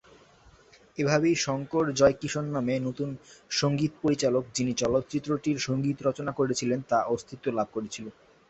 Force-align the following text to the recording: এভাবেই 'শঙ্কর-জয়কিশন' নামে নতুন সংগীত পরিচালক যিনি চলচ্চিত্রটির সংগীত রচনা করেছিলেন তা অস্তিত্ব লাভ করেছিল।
এভাবেই 0.97 1.35
'শঙ্কর-জয়কিশন' 1.37 2.53
নামে 2.55 2.75
নতুন 2.87 3.09
সংগীত 3.51 3.93
পরিচালক 4.03 4.43
যিনি 4.53 4.71
চলচ্চিত্রটির 4.81 5.57
সংগীত 5.59 5.97
রচনা 6.01 6.31
করেছিলেন 6.39 6.79
তা 6.89 6.97
অস্তিত্ব 7.13 7.45
লাভ 7.57 7.67
করেছিল। 7.73 8.05